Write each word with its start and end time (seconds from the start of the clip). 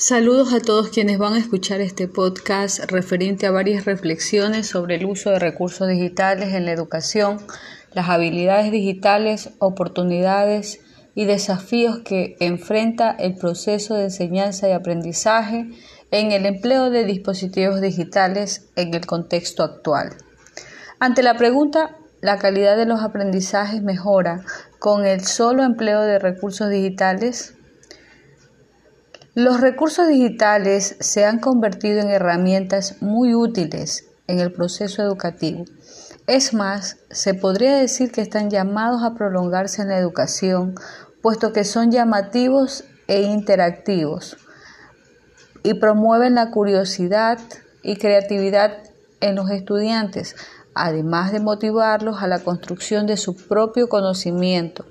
Saludos 0.00 0.52
a 0.52 0.60
todos 0.60 0.90
quienes 0.90 1.18
van 1.18 1.32
a 1.32 1.40
escuchar 1.40 1.80
este 1.80 2.06
podcast 2.06 2.88
referente 2.88 3.48
a 3.48 3.50
varias 3.50 3.84
reflexiones 3.84 4.68
sobre 4.68 4.94
el 4.94 5.04
uso 5.04 5.30
de 5.30 5.40
recursos 5.40 5.88
digitales 5.88 6.54
en 6.54 6.66
la 6.66 6.70
educación, 6.70 7.38
las 7.94 8.08
habilidades 8.08 8.70
digitales, 8.70 9.50
oportunidades 9.58 10.78
y 11.16 11.24
desafíos 11.24 11.98
que 12.04 12.36
enfrenta 12.38 13.10
el 13.10 13.34
proceso 13.34 13.96
de 13.96 14.04
enseñanza 14.04 14.68
y 14.68 14.72
aprendizaje 14.72 15.68
en 16.12 16.30
el 16.30 16.46
empleo 16.46 16.90
de 16.90 17.04
dispositivos 17.04 17.80
digitales 17.80 18.68
en 18.76 18.94
el 18.94 19.04
contexto 19.04 19.64
actual. 19.64 20.10
Ante 21.00 21.24
la 21.24 21.36
pregunta, 21.36 21.96
¿la 22.20 22.38
calidad 22.38 22.76
de 22.76 22.86
los 22.86 23.02
aprendizajes 23.02 23.82
mejora 23.82 24.44
con 24.78 25.04
el 25.04 25.24
solo 25.24 25.64
empleo 25.64 26.02
de 26.02 26.20
recursos 26.20 26.70
digitales? 26.70 27.57
Los 29.38 29.60
recursos 29.60 30.08
digitales 30.08 30.96
se 30.98 31.24
han 31.24 31.38
convertido 31.38 32.00
en 32.00 32.10
herramientas 32.10 33.00
muy 33.00 33.36
útiles 33.36 34.08
en 34.26 34.40
el 34.40 34.50
proceso 34.52 35.00
educativo. 35.00 35.64
Es 36.26 36.54
más, 36.54 36.96
se 37.12 37.34
podría 37.34 37.76
decir 37.76 38.10
que 38.10 38.20
están 38.20 38.50
llamados 38.50 39.04
a 39.04 39.14
prolongarse 39.14 39.82
en 39.82 39.90
la 39.90 39.98
educación, 39.98 40.74
puesto 41.22 41.52
que 41.52 41.62
son 41.62 41.92
llamativos 41.92 42.82
e 43.06 43.22
interactivos 43.22 44.38
y 45.62 45.74
promueven 45.74 46.34
la 46.34 46.50
curiosidad 46.50 47.38
y 47.84 47.94
creatividad 47.94 48.78
en 49.20 49.36
los 49.36 49.52
estudiantes, 49.52 50.34
además 50.74 51.30
de 51.30 51.38
motivarlos 51.38 52.24
a 52.24 52.26
la 52.26 52.40
construcción 52.40 53.06
de 53.06 53.16
su 53.16 53.36
propio 53.36 53.88
conocimiento. 53.88 54.84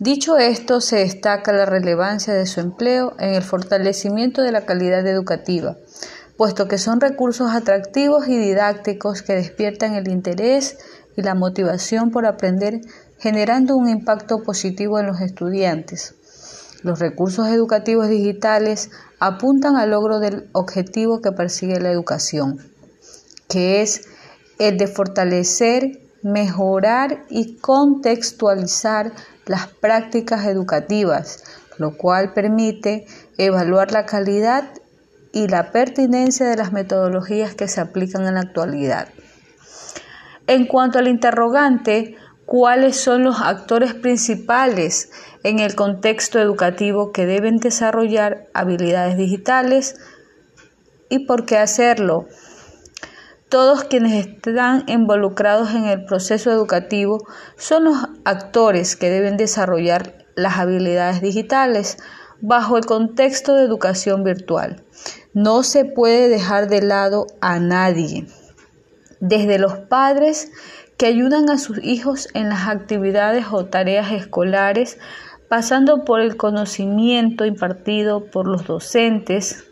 Dicho 0.00 0.38
esto, 0.38 0.80
se 0.80 0.98
destaca 0.98 1.52
la 1.52 1.66
relevancia 1.66 2.32
de 2.32 2.46
su 2.46 2.60
empleo 2.60 3.14
en 3.18 3.34
el 3.34 3.42
fortalecimiento 3.42 4.42
de 4.42 4.52
la 4.52 4.64
calidad 4.64 5.04
educativa, 5.04 5.76
puesto 6.36 6.68
que 6.68 6.78
son 6.78 7.00
recursos 7.00 7.50
atractivos 7.50 8.28
y 8.28 8.38
didácticos 8.38 9.22
que 9.22 9.34
despiertan 9.34 9.94
el 9.94 10.06
interés 10.06 10.78
y 11.16 11.22
la 11.22 11.34
motivación 11.34 12.12
por 12.12 12.26
aprender, 12.26 12.80
generando 13.18 13.76
un 13.76 13.88
impacto 13.88 14.44
positivo 14.44 15.00
en 15.00 15.06
los 15.06 15.20
estudiantes. 15.20 16.14
Los 16.84 17.00
recursos 17.00 17.48
educativos 17.48 18.08
digitales 18.08 18.90
apuntan 19.18 19.74
al 19.74 19.90
logro 19.90 20.20
del 20.20 20.48
objetivo 20.52 21.20
que 21.20 21.32
persigue 21.32 21.80
la 21.80 21.90
educación, 21.90 22.70
que 23.48 23.82
es 23.82 24.02
el 24.60 24.78
de 24.78 24.86
fortalecer, 24.86 26.02
mejorar 26.22 27.24
y 27.30 27.56
contextualizar 27.56 29.12
las 29.48 29.66
prácticas 29.66 30.46
educativas, 30.46 31.42
lo 31.78 31.96
cual 31.96 32.32
permite 32.32 33.06
evaluar 33.36 33.92
la 33.92 34.06
calidad 34.06 34.70
y 35.32 35.48
la 35.48 35.72
pertinencia 35.72 36.46
de 36.46 36.56
las 36.56 36.72
metodologías 36.72 37.54
que 37.54 37.68
se 37.68 37.80
aplican 37.80 38.26
en 38.26 38.34
la 38.34 38.40
actualidad. 38.40 39.08
En 40.46 40.66
cuanto 40.66 40.98
al 40.98 41.08
interrogante, 41.08 42.16
¿cuáles 42.46 42.96
son 42.96 43.24
los 43.24 43.40
actores 43.40 43.94
principales 43.94 45.10
en 45.42 45.58
el 45.58 45.74
contexto 45.74 46.38
educativo 46.38 47.12
que 47.12 47.26
deben 47.26 47.58
desarrollar 47.58 48.46
habilidades 48.54 49.16
digitales 49.16 49.96
y 51.10 51.26
por 51.26 51.44
qué 51.44 51.58
hacerlo? 51.58 52.26
Todos 53.48 53.84
quienes 53.84 54.26
están 54.26 54.84
involucrados 54.88 55.70
en 55.70 55.86
el 55.86 56.04
proceso 56.04 56.50
educativo 56.50 57.26
son 57.56 57.84
los 57.84 57.96
actores 58.24 58.94
que 58.94 59.08
deben 59.08 59.38
desarrollar 59.38 60.26
las 60.34 60.58
habilidades 60.58 61.22
digitales 61.22 61.96
bajo 62.42 62.76
el 62.76 62.84
contexto 62.84 63.54
de 63.54 63.64
educación 63.64 64.22
virtual. 64.22 64.84
No 65.32 65.62
se 65.62 65.86
puede 65.86 66.28
dejar 66.28 66.68
de 66.68 66.82
lado 66.82 67.26
a 67.40 67.58
nadie, 67.58 68.26
desde 69.20 69.58
los 69.58 69.78
padres 69.78 70.50
que 70.98 71.06
ayudan 71.06 71.48
a 71.48 71.56
sus 71.56 71.82
hijos 71.82 72.28
en 72.34 72.50
las 72.50 72.68
actividades 72.68 73.46
o 73.50 73.64
tareas 73.64 74.12
escolares, 74.12 74.98
pasando 75.48 76.04
por 76.04 76.20
el 76.20 76.36
conocimiento 76.36 77.46
impartido 77.46 78.26
por 78.26 78.46
los 78.46 78.66
docentes, 78.66 79.64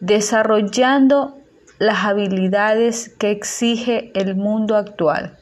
desarrollando 0.00 1.37
las 1.78 2.04
habilidades 2.04 3.08
que 3.18 3.30
exige 3.30 4.10
el 4.14 4.34
mundo 4.34 4.76
actual. 4.76 5.38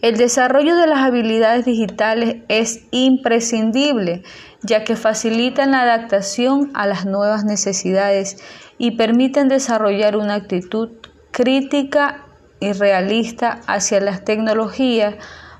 El 0.00 0.16
desarrollo 0.16 0.74
de 0.76 0.88
las 0.88 0.98
habilidades 0.98 1.64
digitales 1.64 2.38
es 2.48 2.80
imprescindible, 2.90 4.24
ya 4.62 4.82
que 4.82 4.96
facilitan 4.96 5.70
la 5.70 5.82
adaptación 5.82 6.70
a 6.74 6.86
las 6.86 7.06
nuevas 7.06 7.44
necesidades 7.44 8.42
y 8.78 8.92
permiten 8.92 9.48
desarrollar 9.48 10.16
una 10.16 10.34
actitud 10.34 10.90
crítica 11.30 12.26
y 12.58 12.72
realista 12.72 13.60
hacia 13.66 14.00
las 14.00 14.24
tecnologías, 14.24 15.14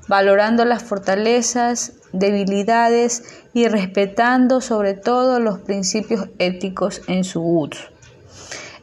valorando 0.09 0.65
las 0.65 0.83
fortalezas, 0.83 1.93
debilidades 2.11 3.45
y 3.53 3.67
respetando 3.67 4.59
sobre 4.59 4.93
todo 4.93 5.39
los 5.39 5.59
principios 5.59 6.27
éticos 6.37 7.01
en 7.07 7.23
su 7.23 7.41
uso. 7.41 7.92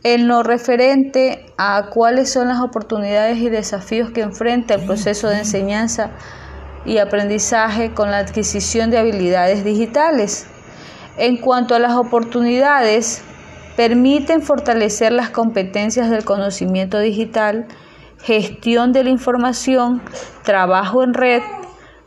En 0.02 0.28
lo 0.28 0.42
referente 0.42 1.44
a 1.58 1.90
cuáles 1.90 2.32
son 2.32 2.48
las 2.48 2.60
oportunidades 2.60 3.38
y 3.38 3.50
desafíos 3.50 4.10
que 4.10 4.22
enfrenta 4.22 4.74
el 4.74 4.86
proceso 4.86 5.28
de 5.28 5.40
enseñanza 5.40 6.10
y 6.86 6.98
aprendizaje 6.98 7.92
con 7.92 8.10
la 8.10 8.18
adquisición 8.18 8.90
de 8.90 8.98
habilidades 8.98 9.62
digitales. 9.62 10.46
En 11.18 11.36
cuanto 11.36 11.74
a 11.74 11.78
las 11.78 11.96
oportunidades, 11.96 13.22
permiten 13.76 14.40
fortalecer 14.40 15.12
las 15.12 15.28
competencias 15.28 16.08
del 16.08 16.24
conocimiento 16.24 16.98
digital, 16.98 17.66
gestión 18.22 18.92
de 18.92 19.04
la 19.04 19.10
información, 19.10 20.00
trabajo 20.44 21.02
en 21.02 21.12
red, 21.12 21.42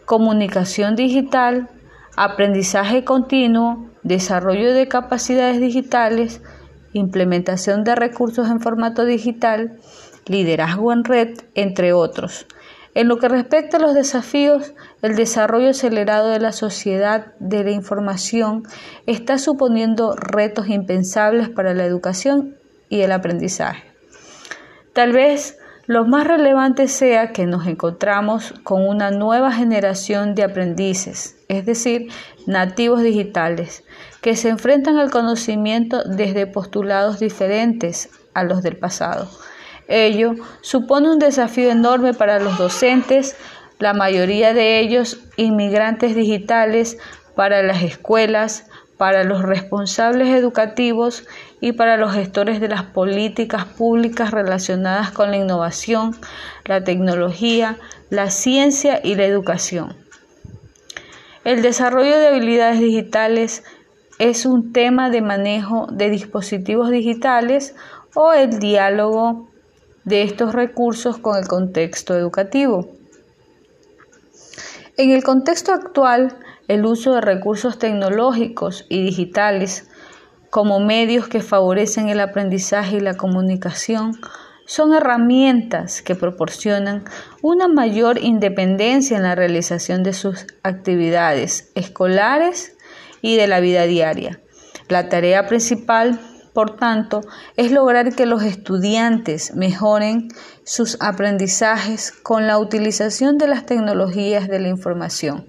comunicación 0.05 0.95
digital, 0.95 1.69
aprendizaje 2.15 3.03
continuo, 3.03 3.85
desarrollo 4.01 4.73
de 4.73 4.87
capacidades 4.87 5.61
digitales, 5.61 6.41
implementación 6.93 7.83
de 7.83 7.95
recursos 7.95 8.49
en 8.49 8.61
formato 8.61 9.05
digital, 9.05 9.79
liderazgo 10.25 10.93
en 10.93 11.03
red, 11.03 11.37
entre 11.55 11.93
otros. 11.93 12.45
En 12.95 13.07
lo 13.07 13.17
que 13.17 13.27
respecta 13.27 13.77
a 13.77 13.79
los 13.79 13.95
desafíos, 13.95 14.73
el 15.01 15.15
desarrollo 15.15 15.71
acelerado 15.71 16.29
de 16.29 16.39
la 16.39 16.51
sociedad 16.51 17.33
de 17.39 17.63
la 17.63 17.71
información 17.71 18.63
está 19.07 19.39
suponiendo 19.39 20.15
retos 20.15 20.69
impensables 20.69 21.49
para 21.49 21.73
la 21.73 21.85
educación 21.85 22.55
y 22.89 23.01
el 23.01 23.11
aprendizaje. 23.11 23.83
Tal 24.93 25.11
vez 25.11 25.57
lo 25.85 26.05
más 26.05 26.25
relevante 26.25 26.87
sea 26.87 27.33
que 27.33 27.45
nos 27.45 27.67
encontramos 27.67 28.53
con 28.63 28.87
una 28.87 29.11
nueva 29.11 29.51
generación 29.51 30.33
de 30.33 30.43
aprendices, 30.43 31.35
es 31.49 31.65
decir, 31.65 32.09
nativos 32.47 33.03
digitales, 33.03 33.83
que 34.21 34.35
se 34.37 34.49
enfrentan 34.49 34.97
al 34.97 35.11
conocimiento 35.11 36.03
desde 36.03 36.47
postulados 36.47 37.19
diferentes 37.19 38.09
a 38.33 38.43
los 38.43 38.63
del 38.63 38.77
pasado. 38.77 39.29
Ello 39.89 40.35
supone 40.61 41.11
un 41.11 41.19
desafío 41.19 41.69
enorme 41.69 42.13
para 42.13 42.39
los 42.39 42.57
docentes, 42.57 43.35
la 43.79 43.93
mayoría 43.93 44.53
de 44.53 44.79
ellos 44.79 45.19
inmigrantes 45.35 46.15
digitales, 46.15 46.97
para 47.35 47.63
las 47.63 47.81
escuelas, 47.83 48.67
para 48.97 49.23
los 49.23 49.41
responsables 49.41 50.29
educativos 50.29 51.25
y 51.59 51.71
para 51.73 51.97
los 51.97 52.13
gestores 52.13 52.61
de 52.61 52.69
las 52.69 52.83
políticas 52.83 53.65
públicas 53.65 54.31
relacionadas 54.31 55.11
con 55.11 55.31
la 55.31 55.37
innovación, 55.37 56.15
la 56.65 56.83
tecnología, 56.83 57.77
la 58.09 58.29
ciencia 58.29 58.99
y 59.03 59.15
la 59.15 59.25
educación. 59.25 59.95
El 61.43 61.61
desarrollo 61.61 62.17
de 62.17 62.27
habilidades 62.27 62.79
digitales 62.79 63.63
es 64.19 64.45
un 64.45 64.71
tema 64.71 65.09
de 65.09 65.21
manejo 65.21 65.87
de 65.91 66.09
dispositivos 66.09 66.89
digitales 66.89 67.75
o 68.13 68.31
el 68.31 68.59
diálogo 68.59 69.49
de 70.05 70.23
estos 70.23 70.53
recursos 70.53 71.17
con 71.17 71.37
el 71.37 71.47
contexto 71.47 72.15
educativo. 72.15 72.87
En 74.95 75.09
el 75.09 75.23
contexto 75.23 75.73
actual, 75.73 76.37
el 76.67 76.85
uso 76.85 77.13
de 77.15 77.21
recursos 77.21 77.79
tecnológicos 77.79 78.85
y 78.89 79.03
digitales 79.03 79.89
como 80.49 80.79
medios 80.79 81.27
que 81.27 81.41
favorecen 81.41 82.09
el 82.09 82.19
aprendizaje 82.19 82.97
y 82.97 82.99
la 82.99 83.15
comunicación 83.15 84.19
son 84.65 84.93
herramientas 84.93 86.01
que 86.01 86.15
proporcionan 86.15 87.03
una 87.41 87.67
mayor 87.67 88.17
independencia 88.19 89.17
en 89.17 89.23
la 89.23 89.35
realización 89.35 90.03
de 90.03 90.13
sus 90.13 90.45
actividades 90.63 91.71
escolares 91.75 92.77
y 93.21 93.35
de 93.35 93.47
la 93.47 93.59
vida 93.59 93.83
diaria. 93.83 94.39
La 94.89 95.09
tarea 95.09 95.47
principal, 95.47 96.19
por 96.53 96.75
tanto, 96.77 97.21
es 97.57 97.71
lograr 97.71 98.13
que 98.15 98.25
los 98.25 98.43
estudiantes 98.43 99.55
mejoren 99.55 100.29
sus 100.63 100.97
aprendizajes 100.99 102.11
con 102.11 102.45
la 102.45 102.59
utilización 102.59 103.37
de 103.37 103.47
las 103.47 103.65
tecnologías 103.65 104.47
de 104.47 104.59
la 104.59 104.67
información, 104.67 105.47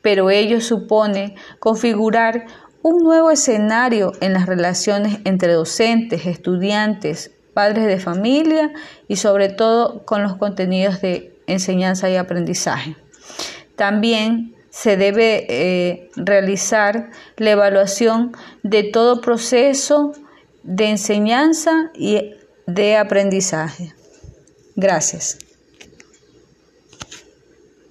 pero 0.00 0.30
ello 0.30 0.60
supone 0.60 1.34
configurar 1.58 2.46
un 2.82 3.02
nuevo 3.02 3.30
escenario 3.30 4.12
en 4.20 4.32
las 4.32 4.46
relaciones 4.46 5.18
entre 5.24 5.54
docentes, 5.54 6.26
estudiantes, 6.26 7.32
padres 7.54 7.86
de 7.86 7.98
familia 7.98 8.72
y 9.08 9.16
sobre 9.16 9.48
todo 9.48 10.04
con 10.04 10.22
los 10.22 10.36
contenidos 10.36 11.00
de 11.00 11.40
enseñanza 11.46 12.10
y 12.10 12.16
aprendizaje. 12.16 12.96
También 13.76 14.54
se 14.70 14.96
debe 14.96 15.46
eh, 15.48 16.10
realizar 16.16 17.10
la 17.36 17.52
evaluación 17.52 18.32
de 18.62 18.82
todo 18.82 19.20
proceso 19.20 20.12
de 20.64 20.86
enseñanza 20.86 21.90
y 21.94 22.34
de 22.66 22.96
aprendizaje. 22.96 23.94
Gracias. 24.74 25.38